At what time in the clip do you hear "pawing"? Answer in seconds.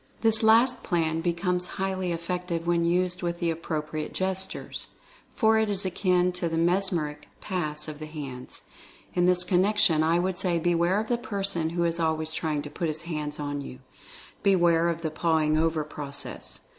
15.11-15.55